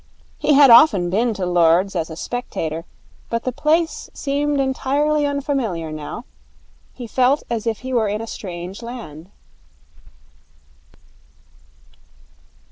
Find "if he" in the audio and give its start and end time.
7.67-7.93